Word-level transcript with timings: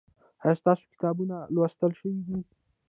ایا 0.43 0.59
ستاسو 0.61 0.83
کتابونه 0.93 1.35
لوستل 1.53 1.91
شوي 1.99 2.19
دي؟ 2.27 2.37